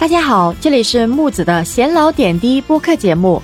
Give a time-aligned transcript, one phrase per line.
[0.00, 3.42] 大家好，这里是木子的闲聊点滴播客节目。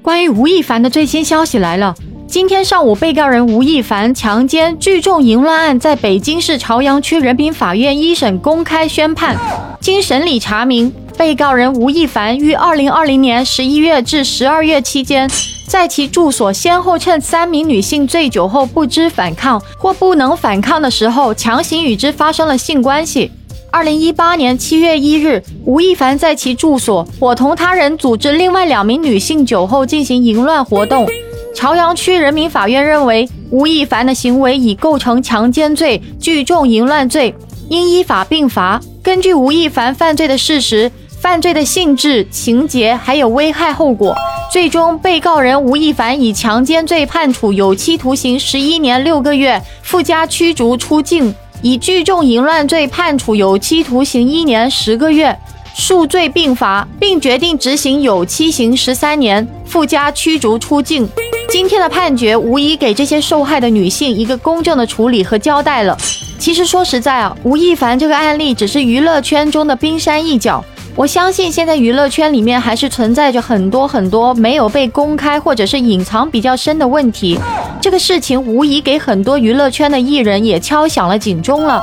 [0.00, 1.92] 关于吴亦凡的最新消息来了。
[2.28, 9.36] 今天上午，被告人吴亦凡强奸聚众淫乱案在北京市朝阳区人民法院一审公开宣判。
[9.80, 15.28] 经审理查明，被告人吴亦凡于二零二零年十一月至十二月期间，
[15.66, 23.32] 在其住所先后趁三名女性醉酒后不知反抗或不能反抗的时候，强行与之发生了性关系。
[23.76, 31.06] 二零一八年七月一日，吴亦凡在其住所伙同他人组织另外两名女性酒后进行淫乱活动。
[31.54, 37.34] 朝阳区人民法院认为，吴亦凡的行为已构成强奸罪、聚众淫乱罪，
[37.68, 38.80] 应依法并罚。
[39.02, 44.16] 根据吴亦凡犯罪的事实、犯罪的性质、情节还有危害后果，
[44.50, 51.34] 最终被告人吴亦凡以强奸罪判处有期徒刑十一年六个月，附加驱逐出境。
[51.62, 55.36] 以聚众淫乱罪判处有期徒刑一年十个月，
[55.74, 61.08] 数罪并罚，并决定执行有期刑十三年，附加驱逐出境。
[61.48, 65.96] 今天的判决无疑给这些受害的女性一个公正的处理和交代了。
[66.38, 70.62] 其实说实在啊，吴亦凡这个案例只是娱乐圈中的冰山一角。
[70.94, 77.38] 我相信现在娱乐圈里面还是存在着很多很多没有被公开或者是隐藏比较深的问题。
[77.86, 81.80] 这个事情无疑给很多娱乐圈的艺人也敲响了警钟了。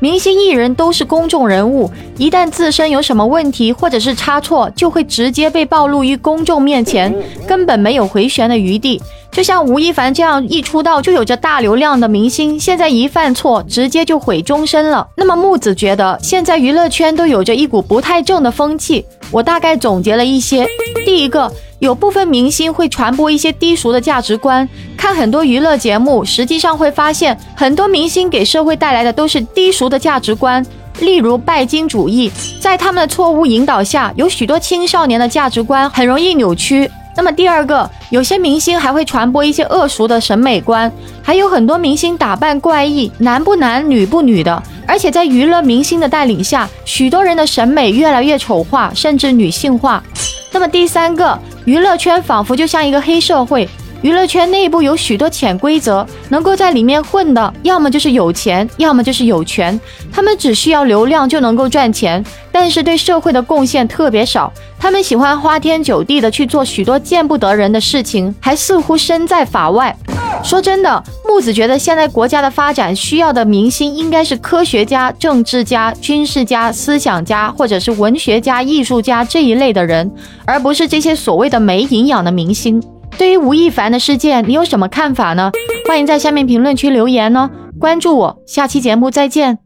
[0.00, 1.88] 明星艺人都是公众人物，
[2.18, 7.14] 一旦自身有什么问题或者是差错，就会直接被暴露于公众面前，
[7.46, 9.00] 根本没有回旋的余地。
[9.30, 15.06] 就像吴亦凡这样一出道就有着大流量的明星，现在一犯错，直接就毁终身了。
[15.16, 19.06] 那么木子觉得，现在娱乐圈都有着一股不太正的风气。
[19.30, 20.66] 我大概总结了一些：
[21.06, 24.68] 第一个，有部分明星会传播一些低俗的价值观。
[25.04, 30.64] 看很多娱乐节目，实际上会发现，很多明星给社会带来的都是低俗的价值观，
[31.00, 32.32] 例如拜金主义。
[32.58, 36.90] 在他们的错误引导下，有许多青少年的价值观很容易扭曲。
[37.14, 40.90] 那么第二个，有些明星还会传播一些恶俗的审美观，
[41.22, 50.02] 还有很多明星打扮怪异，男不男女不女的，而且在娱乐明星的带领下，许多人的审美越来越丑化，甚至女性化。
[50.50, 53.68] 那么第三个，娱乐圈仿佛就像一个黑社会。
[54.04, 59.80] 娱乐圈内部有许多潜规则，能够在里面混的，要么就是有钱，要么就是有权。
[60.12, 62.22] 他们只需要流量就能够赚钱，
[62.52, 64.52] 但是对社会的贡献特别少。
[64.78, 69.96] 他们喜欢花天酒地的去做许多见不得人的事情，还似乎身在法外。
[70.42, 80.12] 说真的，木子觉得现在国家的发展需要的明星应该是科学家、政治家、军事家、思想家，或者是文学家、艺术家这一类的人，
[80.44, 82.82] 而不是这些所谓的没营养的明星。
[83.16, 85.50] 对于吴亦凡的事件，你有什么看法呢？
[85.86, 87.50] 欢迎在下面评论区留言哦。
[87.78, 89.63] 关注我，下期节目再见。